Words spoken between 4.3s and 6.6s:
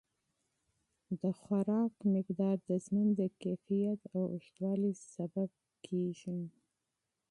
اوږدوالي سبب کیږي.